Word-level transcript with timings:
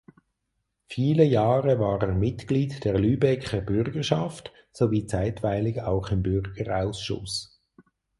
Viele 0.87 1.23
Jahre 1.25 1.77
war 1.77 2.01
er 2.01 2.11
Mitglied 2.15 2.83
der 2.85 2.97
Lübecker 2.97 3.61
Bürgerschaft 3.61 4.51
sowie 4.71 5.05
zeitweilig 5.05 5.79
auch 5.83 6.09
im 6.09 6.23
Bürgerausschuss. 6.23 7.61